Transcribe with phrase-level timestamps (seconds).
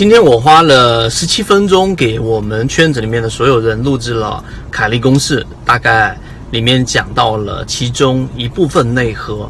[0.00, 6.18] 今天我花了十七分钟给我们圈子里面的所有人录制了凯利公式，大概
[6.52, 9.46] 里面讲到了其中一部分内核。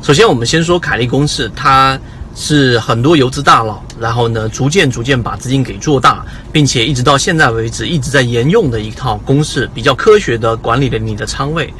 [0.00, 1.98] 首先，我们先说凯利公式，它
[2.32, 11.74] 是很多游资大佬，然后呢，逐渐逐渐把资金给做大，并且一直到现在为止一直在沿用的一套公式，比较科学的管理了你的仓位。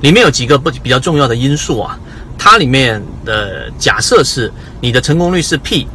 [0.00, 1.98] 里面有几个不比较重要的因素啊，
[2.38, 5.88] 它里面的假设是你的成功率是 P。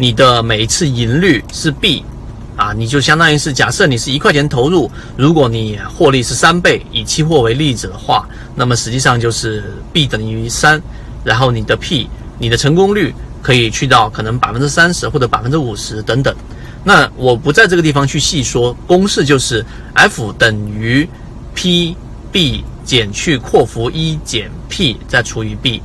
[0.00, 2.04] 你的每一次盈率是 B，
[2.56, 10.80] 啊，你就相当于是假设你是一块钱投入，如果你获利是三倍，以期货为例子的话，那么实际上就是 B 等于三，
[11.24, 12.08] 然后你的 P，
[12.38, 16.32] 你的成功率可以去到可能百分之三十或者百分之五十等等。
[16.84, 21.08] 那我不在这个地方去细说，公式就是 F 等于
[21.56, 25.82] PB 减去括弧一减 P 再除以 B，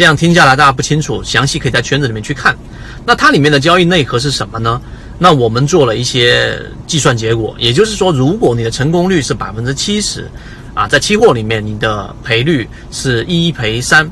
[0.00, 2.56] 这样听下来大家不清楚，详细可以在圈子里面去看。
[3.04, 4.80] 那它里面的交易内核是什么呢？
[5.18, 10.26] 那我们做了一些计算结果，也就是说，如果你的成功率是百分之七十，
[10.72, 14.10] 啊，在期货里面你的赔率是一赔三，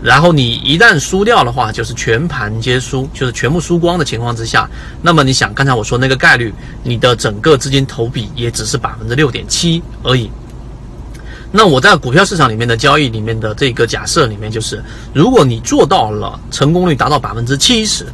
[0.00, 4.70] 然后你一旦输掉的话，就是全盘皆输，就是全部输光的情况之下，
[5.02, 6.54] 那么你想刚才我说那个概率，
[6.84, 10.30] 你的整个资金投比也只是百分之六点七而已。
[11.56, 18.04] 那我在股票市场里面的交易里面的这个假设里面，就是如果你做到了成功率达到百分之七十，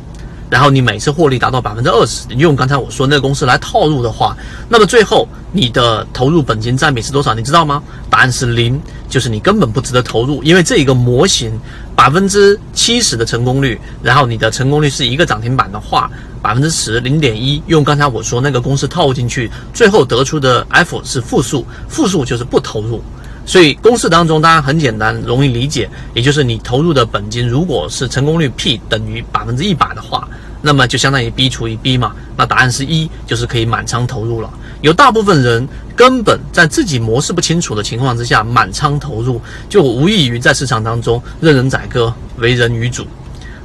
[0.48, 4.36] 然后你每次获利达到百分之二十，你用刚才我说那个公式来套入的话，
[4.68, 7.34] 那么最后你的投入本金占比是多少？
[7.34, 7.82] 你知道吗？
[8.08, 11.50] 答案是零，就是你根本不值得投入，因为这一个模型
[11.96, 16.08] 百分之七十的成功率，然后你的成功率是一个涨停板的话，
[16.40, 23.02] 百分之十零点一，用刚才我说那个公式套进去，最后得出的 F 是负数，负数就是不投入。
[23.44, 30.28] 所以公式当中当然很简单，容易理解，也就是你投入的本金如果是成功率 P 等于百分之一百的话，
[30.60, 34.48] 那么就相当于 B 除以 B 嘛，那答案是一，就是可以满仓投入了。
[34.80, 43.04] 有大部分人根本在自己模式不清楚的情况之下满仓投入，就无异于在市场当中任人宰割，为人鱼主。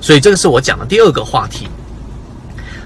[0.02, 1.68] 所以这个是我讲的第二个话题。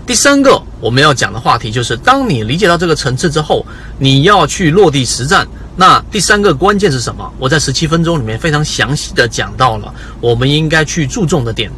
[0.06, 3.66] 第三个我们要讲的话题就是，当你理解到这个层次之后，
[3.98, 5.48] 你要去落地实战。
[5.76, 7.34] 那第三个关键是什么？
[7.40, 11.72] 我在十七分钟里面非常详细的讲到了，我们应该去注重的点。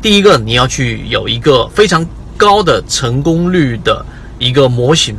[0.00, 4.04] 第一个，你要去有一个非常高的成功率的
[4.38, 5.16] 一个模型。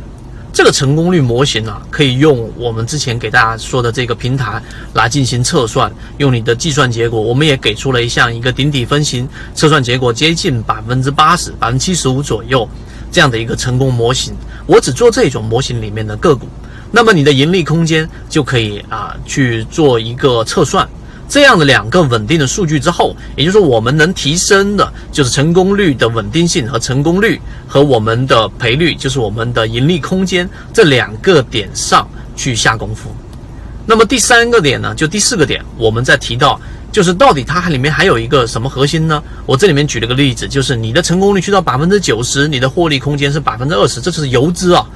[0.50, 4.60] 这个成功率模型呢，可以用我们之前给大家说的这个平台
[4.94, 12.66] 来进行测算，用你的计算结果，我们也给出了一项一个顶底分型测算结果接近百分之八十、百分之七十五左右
[13.12, 14.34] 这样的一个成功模型。
[14.66, 16.48] 我只做这种模型里面的个股。
[16.90, 20.88] 那么你的盈利空间就可以啊去做一个测算，
[21.28, 33.14] 这样的两个稳定的数据之后，也就是说我们能提升的就是成功率的稳定性和成功率和我们的赔率，就是我们的盈利空间这两个点上去下功夫。
[33.84, 36.58] 那么第三个点呢，就第四个点，我们在提到
[36.90, 39.22] 就是到底它里面还有一个什么核心呢？
[39.44, 44.86] 我这里面举了个例子，就是你的成功率去到百分之九十，你的获利空间是百分之二十，这是游资啊。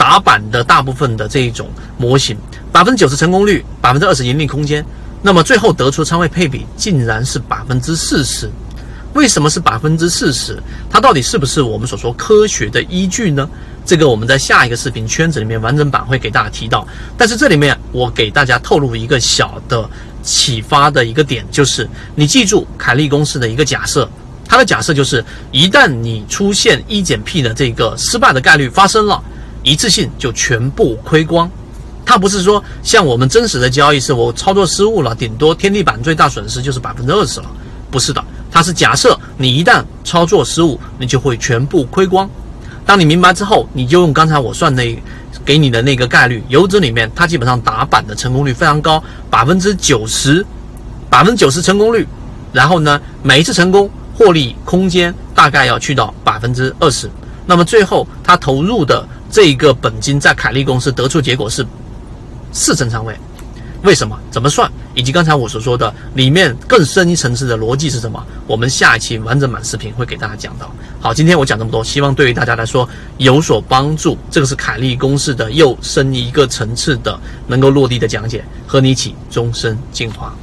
[0.00, 1.68] 打板的大部分的这一种
[1.98, 2.34] 模型，
[2.72, 4.82] 百分之九十成功率，百分之二十盈利空间，
[5.20, 8.50] 那么最后得出仓位配比竟然是百分之四十。
[9.12, 10.58] 为什么是百分之四十？
[10.88, 13.46] 它到底是不是我们所说科学的依据呢？
[13.84, 16.88] 这个我们在下一个视频圈子里面完整版会给大家提到。
[17.18, 19.86] 但是这里面我给大家透露一个小的
[20.22, 24.08] 启发的一个点，就是你记住凯利公式的一个假设，
[24.48, 25.22] 它的假设就是
[25.52, 29.22] 一旦你出现一减 P 的这个失败的概率发生了。
[29.70, 31.48] 一次性就全部亏光，
[32.04, 37.46] 它不是说像我们真实的交易是我操作失误了，顶多天地板最大损失就是百分之二十了，
[37.88, 38.20] 不是的，
[38.50, 42.28] 它是假设你一旦操作失误，你就会全部亏光。
[42.84, 44.84] 当你明白之后，你就用刚才我算的
[45.44, 49.00] 给你的那个概率，游资里面它基本上打板的成功率非常高，
[49.30, 50.44] 百分之九十，
[51.08, 52.04] 百分之九十成功率，
[52.52, 57.08] 然后呢，每一次成功获利空间大概要去到百分之二十，
[57.46, 59.06] 那么最后它投入的。
[59.30, 61.64] 这个本金在凯利公司得出结果是
[62.52, 63.14] 四成仓位，
[63.84, 64.18] 为什么？
[64.30, 64.70] 怎么算？
[64.92, 68.20] 以及刚才我所说的里面更深一层次的逻辑是什么？
[68.48, 70.68] 我们下一期完整版视频会给大家讲到。
[71.00, 72.88] 好，今天我讲这么多，希望对于大家来说
[73.18, 74.18] 有所帮助。
[74.32, 80.34] 这个是凯利公式的又深一个层次的能够落地的讲解，和你一起终身进化。